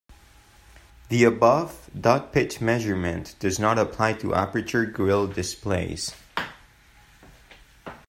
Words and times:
The 1.09 1.25
above 1.25 1.91
dot 1.95 2.33
pitch 2.33 2.59
measurement 2.59 3.35
does 3.39 3.59
not 3.59 3.77
apply 3.77 4.13
to 4.13 4.33
aperture 4.33 4.87
grille 4.87 5.27
displays. 5.27 6.15